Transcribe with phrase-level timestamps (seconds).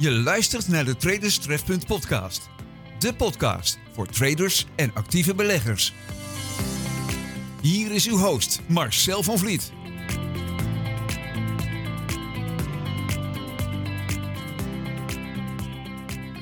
[0.00, 2.50] Je luistert naar de Traders Trefpunt podcast.
[2.98, 5.94] De podcast voor traders en actieve beleggers.
[7.62, 9.72] Hier is uw host Marcel van Vliet.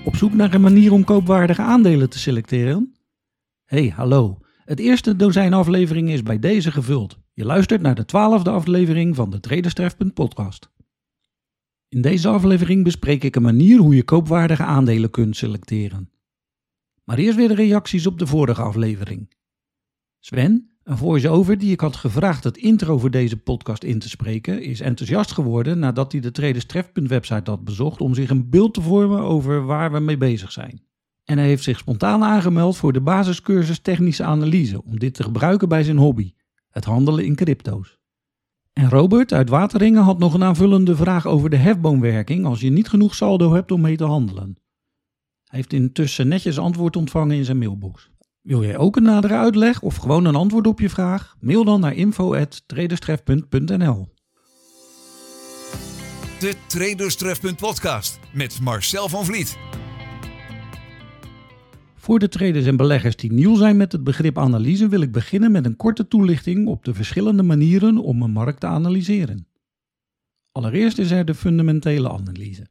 [0.05, 2.95] Op zoek naar een manier om koopwaardige aandelen te selecteren?
[3.65, 4.39] Hey, hallo.
[4.65, 7.19] Het eerste dozijn aflevering is bij deze gevuld.
[7.33, 10.75] Je luistert naar de twaalfde aflevering van de Traders Trefpunt podcast.
[11.89, 16.11] In deze aflevering bespreek ik een manier hoe je koopwaardige aandelen kunt selecteren.
[17.05, 19.35] Maar eerst weer de reacties op de vorige aflevering.
[20.21, 24.63] Sven, een voice-over die ik had gevraagd het intro voor deze podcast in te spreken,
[24.63, 28.75] is enthousiast geworden nadat hij de Traders Trefpunt website had bezocht om zich een beeld
[28.75, 30.83] te vormen over waar we mee bezig zijn.
[31.25, 35.69] En hij heeft zich spontaan aangemeld voor de basiscursus technische analyse om dit te gebruiken
[35.69, 36.33] bij zijn hobby,
[36.71, 37.96] het handelen in crypto's.
[38.77, 42.89] En Robert uit Wateringen had nog een aanvullende vraag over de hefboomwerking als je niet
[42.89, 44.57] genoeg saldo hebt om mee te handelen.
[45.45, 48.11] Hij heeft intussen netjes antwoord ontvangen in zijn mailbox.
[48.43, 51.37] Wil jij ook een nadere uitleg of gewoon een antwoord op je vraag?
[51.41, 54.09] Mail dan naar info@traderstrefpunt.nl.
[56.39, 59.59] De Traders Trefpunt podcast met Marcel van Vliet.
[62.07, 65.53] Voor de traders en beleggers die nieuw zijn met het begrip analyse wil ik beginnen
[65.53, 69.47] met een korte toelichting op de verschillende manieren om een markt te analyseren.
[70.53, 72.67] Allereerst is er de fundamentele analyse.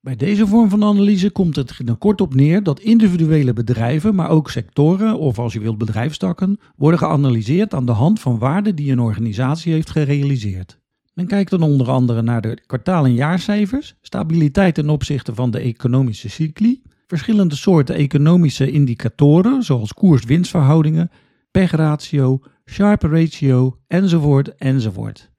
[0.00, 4.30] Bij deze vorm van analyse komt het er kort op neer dat individuele bedrijven, maar
[4.30, 8.92] ook sectoren of als je wilt bedrijfstakken, worden geanalyseerd aan de hand van waarden die
[8.92, 10.78] een organisatie heeft gerealiseerd.
[11.14, 15.58] Men kijkt dan onder andere naar de kwartaal- en jaarcijfers, stabiliteit ten opzichte van de
[15.58, 21.10] economische cycli, verschillende soorten economische indicatoren zoals koers-winstverhoudingen,
[21.50, 25.30] pechratio, sharp ratio enzovoort enzovoort.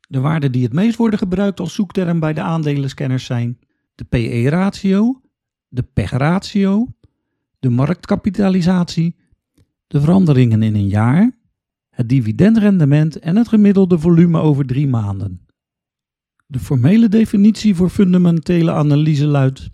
[0.00, 3.58] De waarden die het meest worden gebruikt als zoekterm bij de aandelenscanners zijn
[4.00, 5.20] de PE-ratio,
[5.68, 6.86] de pechratio,
[7.58, 9.16] de marktkapitalisatie,
[9.86, 11.38] de veranderingen in een jaar,
[11.90, 15.46] het dividendrendement en het gemiddelde volume over drie maanden.
[16.46, 19.70] De formele definitie voor fundamentele analyse luidt: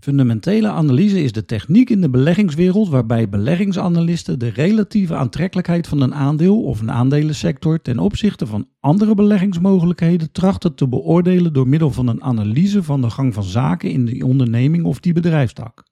[0.00, 6.14] Fundamentele analyse is de techniek in de beleggingswereld waarbij beleggingsanalisten de relatieve aantrekkelijkheid van een
[6.14, 12.08] aandeel of een aandelensector ten opzichte van andere beleggingsmogelijkheden trachten te beoordelen door middel van
[12.08, 15.84] een analyse van de gang van zaken in die onderneming of die bedrijfstak.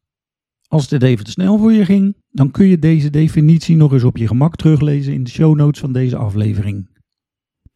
[0.68, 4.04] Als dit even te snel voor je ging, dan kun je deze definitie nog eens
[4.04, 6.95] op je gemak teruglezen in de show notes van deze aflevering.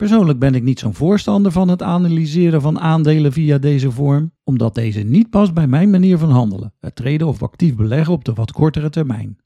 [0.01, 4.75] Persoonlijk ben ik niet zo'n voorstander van het analyseren van aandelen via deze vorm, omdat
[4.75, 8.33] deze niet past bij mijn manier van handelen, het treden of actief beleggen op de
[8.33, 9.39] wat kortere termijn.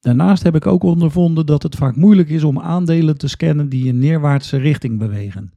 [0.00, 3.86] Daarnaast heb ik ook ondervonden dat het vaak moeilijk is om aandelen te scannen die
[3.86, 5.52] in neerwaartse richting bewegen.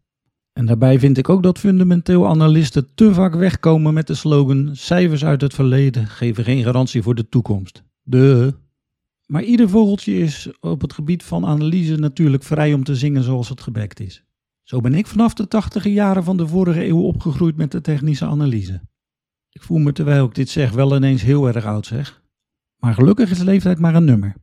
[0.54, 5.26] En daarbij vind ik ook dat fundamenteel analisten te vaak wegkomen met de slogan: cijfers
[5.26, 7.84] uit het verleden geven geen garantie voor de toekomst.
[8.02, 8.54] De.
[9.26, 13.50] Maar ieder vogeltje is op het gebied van analyse natuurlijk vrij om te zingen zoals
[13.50, 14.24] het gebekt is.
[14.64, 18.26] Zo ben ik vanaf de tachtige jaren van de vorige eeuw opgegroeid met de technische
[18.26, 18.82] analyse.
[19.50, 22.22] Ik voel me terwijl ik dit zeg wel ineens heel erg oud zeg.
[22.78, 24.36] Maar gelukkig is leeftijd maar een nummer.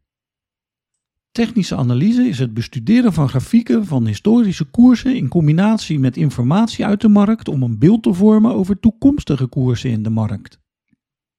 [1.30, 7.00] Technische analyse is het bestuderen van grafieken van historische koersen in combinatie met informatie uit
[7.00, 10.58] de markt om een beeld te vormen over toekomstige koersen in de markt.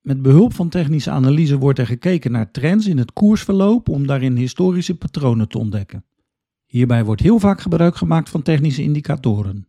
[0.02, 4.36] Met behulp van technische analyse wordt er gekeken naar trends in het koersverloop om daarin
[4.36, 6.06] historische patronen te ontdekken.
[6.66, 9.68] Hierbij wordt heel vaak gebruik gemaakt van technische indicatoren.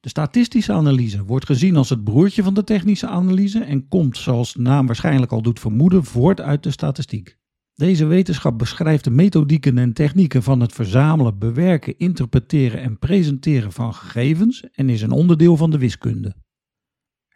[0.00, 4.52] De statistische analyse wordt gezien als het broertje van de technische analyse en komt, zoals
[4.52, 7.38] de naam waarschijnlijk al doet vermoeden, voort uit de statistiek.
[7.74, 13.94] Deze wetenschap beschrijft de methodieken en technieken van het verzamelen, bewerken, interpreteren en presenteren van
[13.94, 16.34] gegevens en is een onderdeel van de wiskunde.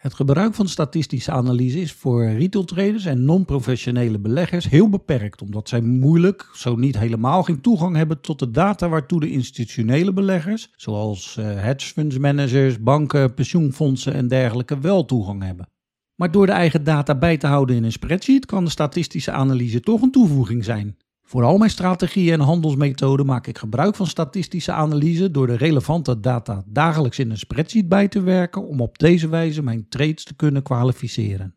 [0.00, 5.68] Het gebruik van statistische analyse is voor retail traders en non-professionele beleggers heel beperkt, omdat
[5.68, 10.72] zij moeilijk, zo niet helemaal, geen toegang hebben tot de data waartoe de institutionele beleggers,
[10.76, 15.68] zoals uh, hedge funds managers, banken, pensioenfondsen en dergelijke, wel toegang hebben.
[16.14, 19.80] Maar door de eigen data bij te houden in een spreadsheet kan de statistische analyse
[19.80, 20.96] toch een toevoeging zijn.
[21.30, 26.20] Voor al mijn strategieën en handelsmethoden maak ik gebruik van statistische analyse door de relevante
[26.20, 30.34] data dagelijks in een spreadsheet bij te werken om op deze wijze mijn trades te
[30.34, 31.54] kunnen kwalificeren.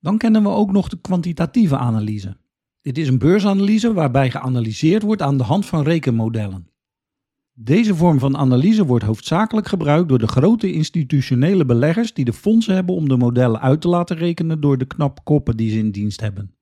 [0.00, 2.36] Dan kennen we ook nog de kwantitatieve analyse.
[2.82, 6.68] Dit is een beursanalyse waarbij geanalyseerd wordt aan de hand van rekenmodellen.
[7.52, 12.74] Deze vorm van analyse wordt hoofdzakelijk gebruikt door de grote institutionele beleggers die de fondsen
[12.74, 15.90] hebben om de modellen uit te laten rekenen door de knappe koppen die ze in
[15.90, 16.54] dienst hebben.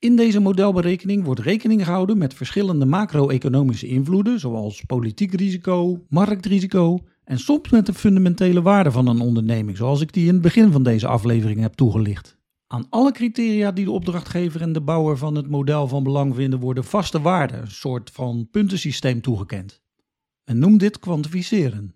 [0.00, 7.38] In deze modelberekening wordt rekening gehouden met verschillende macro-economische invloeden, zoals politiek risico, marktrisico En
[7.38, 10.82] soms met de fundamentele waarde van een onderneming, zoals ik die in het begin van
[10.82, 12.36] deze aflevering heb toegelicht.
[12.66, 16.60] Aan alle criteria die de opdrachtgever en de bouwer van het model van belang vinden,
[16.60, 19.80] worden vaste waarden, een soort van puntensysteem toegekend.
[20.44, 21.94] En noem dit kwantificeren.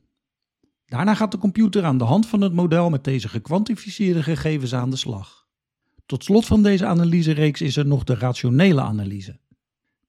[0.86, 4.90] Daarna gaat de computer aan de hand van het model met deze gekwantificeerde gegevens aan
[4.90, 5.41] de slag.
[6.12, 9.38] Tot slot van deze analysereeks is er nog de rationele analyse.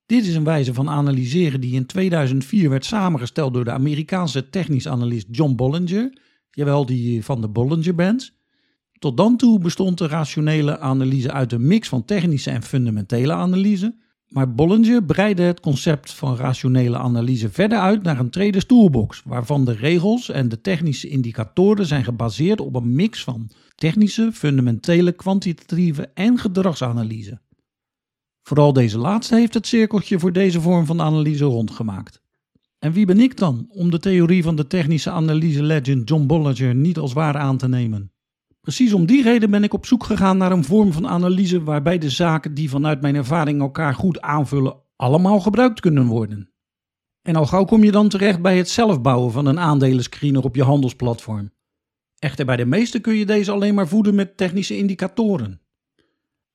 [0.06, 4.88] Dit is een wijze van analyseren die in 2004 werd samengesteld door de Amerikaanse technisch
[4.88, 6.18] analist John Bollinger,
[6.52, 8.34] jawel die van de Bollinger Bands.
[9.00, 13.96] Tot dan toe bestond de rationele analyse uit een mix van technische en fundamentele analyse,
[14.34, 19.66] maar Bollinger breidde het concept van rationele analyse verder uit naar een traders toolbox, waarvan
[19.66, 26.12] de regels en de technische indicatoren zijn gebaseerd op een mix van technische, fundamentele, kwantitatieve
[26.14, 27.42] en gedragsanalyse.
[28.42, 32.22] Vooral deze laatste heeft het cirkeltje voor deze vorm van analyse rondgemaakt.
[32.80, 36.76] En wie ben ik dan om de theorie van de technische analyse legend John Bollinger
[36.76, 38.13] niet als waar aan te nemen?
[38.64, 41.98] Precies om die reden ben ik op zoek gegaan naar een vorm van analyse waarbij
[41.98, 46.50] de zaken die vanuit mijn ervaring elkaar goed aanvullen allemaal gebruikt kunnen worden.
[47.22, 50.64] En al gauw kom je dan terecht bij het zelfbouwen van een aandelenscreener op je
[50.64, 51.52] handelsplatform.
[52.20, 55.62] Echter bij de meeste kun je deze alleen maar voeden met technische indicatoren.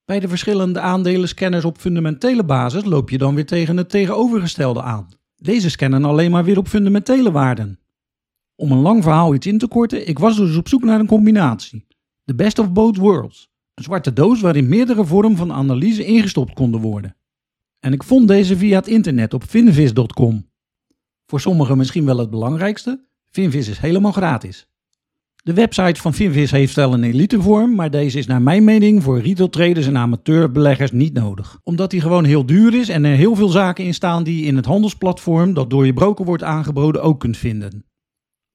[0.05, 5.09] Bij de verschillende aandelenscanners op fundamentele basis loop je dan weer tegen het tegenovergestelde aan.
[5.37, 7.79] Deze scannen alleen maar weer op fundamentele waarden.
[8.57, 11.07] Om een lang verhaal iets in te korten, ik was dus op zoek naar een
[11.07, 11.87] combinatie.
[12.29, 13.51] The best of both worlds.
[13.75, 17.17] Een zwarte doos waarin meerdere vormen van analyse ingestopt konden worden.
[17.81, 20.51] En ik vond deze via het internet op finvis.com.
[21.27, 24.69] Voor sommigen misschien wel het belangrijkste, Finvis is helemaal gratis.
[25.35, 29.21] De website van Finvis heeft wel een elitevorm, maar deze is naar mijn mening voor
[29.21, 31.61] retail traders en amateurbeleggers niet nodig.
[31.63, 34.47] Omdat die gewoon heel duur is en er heel veel zaken in staan die je
[34.47, 37.88] in het handelsplatform dat door je broker wordt aangeboden ook kunt vinden.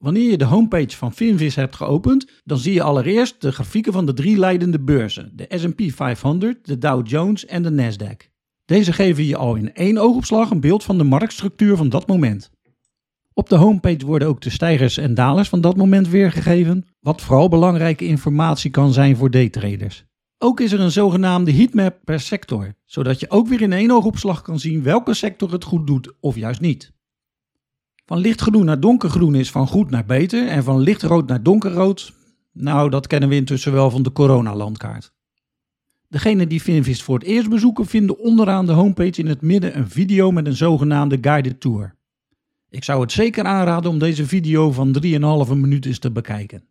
[0.04, 4.06] Wanneer je de homepage van Finvis hebt geopend, dan zie je allereerst de grafieken van
[4.06, 8.30] de drie leidende beurzen: de S&P 500, de Dow Jones en de Nasdaq.
[8.66, 12.52] Deze geven je al in één oogopslag een beeld van de marktstructuur van dat moment.
[13.34, 17.50] Op de homepage worden ook de stijgers en dalers van dat moment weergegeven, wat vooral
[17.50, 20.06] belangrijke informatie kan zijn voor daytraders.
[20.38, 24.42] Ook is er een zogenaamde heatmap per sector, zodat je ook weer in één oogopslag
[24.42, 26.93] kan zien welke sector het goed doet of juist niet.
[28.06, 32.14] Van lichtgroen naar donkergroen is van goed naar beter en van lichtrood naar donkerrood,
[32.52, 35.14] nou dat kennen we intussen wel van de coronalandkaart.
[36.08, 39.90] Degenen die Finvis voor het eerst bezoeken vinden onderaan de homepage in het midden een
[39.90, 41.96] video met een zogenaamde guided tour.
[42.70, 44.96] Ik zou het zeker aanraden om deze video van
[45.48, 46.64] 3,5 minuut eens te bekijken.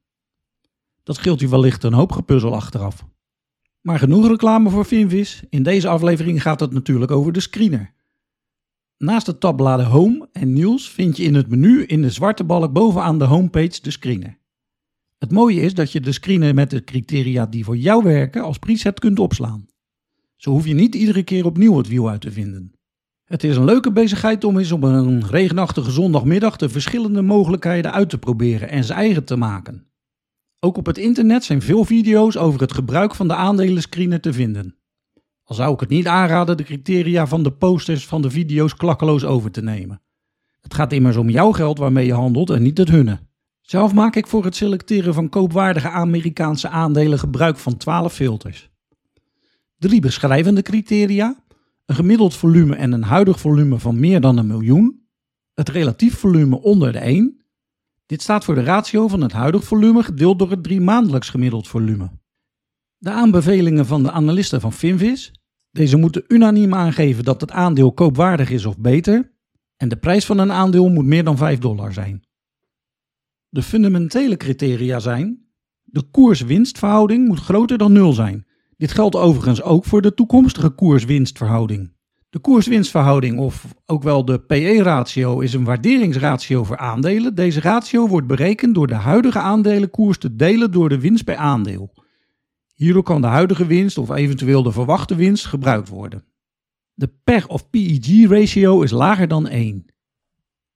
[1.02, 3.05] Dat scheelt u wellicht een hoop gepuzzel achteraf.
[3.81, 5.43] Maar genoeg reclame voor Finvis.
[5.50, 7.93] In deze aflevering gaat het natuurlijk over de screener.
[9.02, 12.72] Naast de tabbladen Home en Nieuws vind je in het menu in de zwarte balk
[12.72, 14.38] bovenaan de homepage de screener.
[15.19, 18.58] Het mooie is dat je de screener met de criteria die voor jou werken als
[18.58, 19.66] preset kunt opslaan.
[20.37, 22.72] Zo hoef je niet iedere keer opnieuw het wiel uit te vinden.
[23.25, 28.10] Het is een leuke bezigheid om eens op een regenachtige zondagmiddag de verschillende mogelijkheden uit
[28.10, 29.87] te proberen en ze eigen te maken.
[30.60, 34.76] Ook op het internet zijn veel video's over het gebruik van de aandelenscreener te vinden.
[35.44, 39.25] Al zou ik het niet aanraden de criteria van de posters van de video's klakkeloos
[39.25, 40.02] over te nemen.
[40.61, 43.21] Het gaat immers om jouw geld waarmee je handelt en niet het hunne.
[43.61, 48.71] Zelf maak ik voor het selecteren van koopwaardige Amerikaanse aandelen gebruik van 12 filters.
[49.78, 51.45] Drie beschrijvende criteria,
[51.87, 55.07] een gemiddeld volume en een huidig volume van meer dan een miljoen,
[55.55, 57.45] het relatief volume onder de 1.
[58.07, 61.69] Dit staat voor de ratio van het huidig volume gedeeld door het drie maandelijks gemiddeld
[61.69, 62.11] volume.
[62.97, 65.33] De aanbevelingen van de analisten van Finvis.
[65.73, 69.33] Deze moeten unaniem aangeven dat het aandeel koopwaardig is of beter.
[69.76, 72.23] En de prijs van een aandeel moet meer dan 5 dollar zijn.
[73.49, 75.47] De fundamentele criteria zijn:
[75.83, 78.47] de koers-winstverhouding moet groter dan 0 zijn.
[78.76, 81.93] Dit geldt overigens ook voor de toekomstige koers-winstverhouding.
[82.31, 87.35] De koers-winstverhouding, of ook wel de PE-ratio, is een waarderingsratio voor aandelen.
[87.35, 91.93] Deze ratio wordt berekend door de huidige aandelenkoers te delen door de winst per aandeel.
[92.83, 96.25] Hierdoor kan de huidige winst of eventueel de verwachte winst gebruikt worden.
[96.95, 99.87] De PEG of PEG ratio is lager dan 1.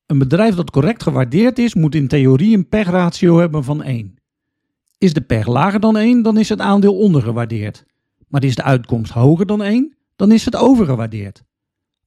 [0.06, 4.16] Een bedrijf dat correct gewaardeerd is, moet in theorie een PEG ratio hebben van 1.
[4.98, 7.84] Is de PEG lager dan 1, dan is het aandeel ondergewaardeerd.
[8.28, 11.44] Maar is de uitkomst hoger dan 1, dan is het overgewaardeerd.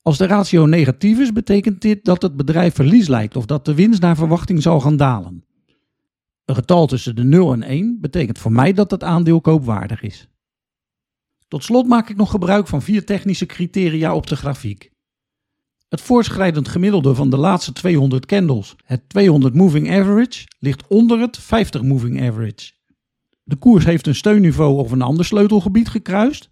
[0.01, 3.73] Als de ratio negatief is, betekent dit dat het bedrijf verlies lijkt of dat de
[3.73, 5.43] winst naar verwachting zal gaan dalen.
[6.49, 10.27] Een getal tussen de 0 en 1 betekent voor mij dat het aandeel koopwaardig is.
[11.47, 14.91] Tot slot maak ik nog gebruik van vier technische criteria op de grafiek.
[15.89, 21.37] Het voortschrijdend gemiddelde van de laatste 200 candles, het 200 moving average, ligt onder het
[21.37, 22.71] 50 moving average.
[23.43, 26.49] De koers heeft een steunniveau of een ander sleutelgebied gekruist.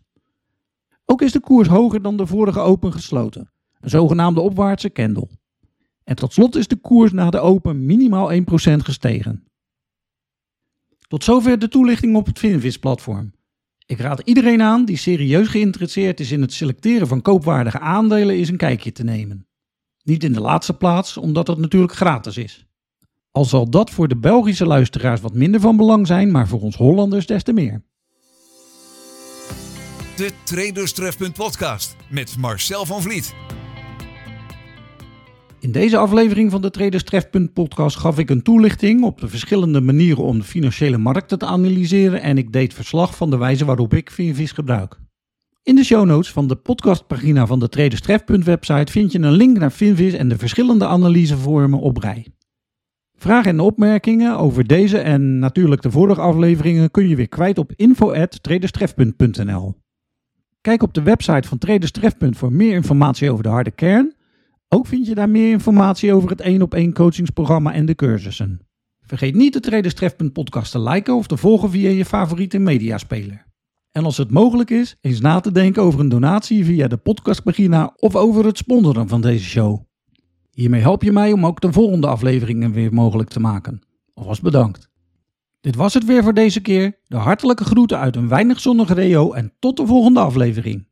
[1.06, 5.30] Ook is de koers hoger dan de vorige open gesloten, een zogenaamde opwaartse candle.
[6.04, 8.36] En tot slot is de koers na de open minimaal 1%
[8.78, 9.48] gestegen.
[11.08, 13.34] Tot zover de toelichting op het Finvis-platform.
[13.86, 18.50] Ik raad iedereen aan die serieus geïnteresseerd is in het selecteren van koopwaardige aandelen eens
[18.50, 19.48] een kijkje te nemen.
[20.04, 22.66] Niet in de laatste plaats, omdat het natuurlijk gratis is.
[23.32, 26.76] Al zal dat voor de Belgische luisteraars wat minder van belang zijn, maar voor ons
[26.76, 27.84] Hollanders des te meer.
[30.16, 33.34] De Traderstrefpunt podcast met Marcel van Vliet.
[35.60, 39.82] In deze aflevering van de Traders Trefpunt podcast gaf ik een toelichting op de verschillende
[39.82, 43.94] manieren om de financiële markten te analyseren en ik deed verslag van de wijze waarop
[43.94, 45.00] ik Finvis gebruik.
[45.64, 49.32] In de show notes van de podcastpagina van de Traders Trefpunt website vind je een
[49.32, 52.28] link naar Finvis en de verschillende analysevormen op rij.
[53.16, 57.72] Vragen en opmerkingen over deze en natuurlijk de vorige afleveringen kun je weer kwijt op
[57.76, 59.76] info@traderstrefpunt.nl.
[60.62, 64.16] Kijk op de website van Traders Trefpunt voor meer informatie over de harde kern
[64.70, 68.60] ook vind je daar meer informatie over het 1 op 1 coachingsprogramma en de cursussen.
[69.02, 73.46] Vergeet niet de Traders Trefpunt podcast te liken of te volgen via je favoriete mediaspeler.
[73.92, 77.94] En als het mogelijk is, eens na te denken over een donatie via de podcastpagina
[77.96, 79.80] of over het sponsoren van deze show.
[80.52, 83.82] Hiermee help je mij om ook de volgende afleveringen weer mogelijk te maken.
[84.14, 84.90] Alvast bedankt.
[85.62, 87.00] Dit was het weer voor deze keer.
[87.08, 90.88] De hartelijke groeten uit een weinig zonnige Rio en tot de volgende aflevering.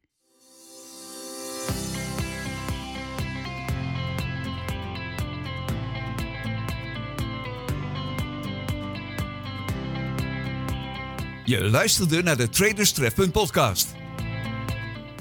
[11.46, 12.94] Je luisterde naar de Traders
[13.32, 13.88] podcast.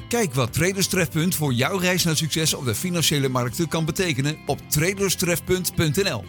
[0.08, 4.36] Kijk wat Traders Trefpunt voor jouw reis naar succes op de financiële markten kan betekenen
[4.46, 6.24] op traderstrefpunt.nl.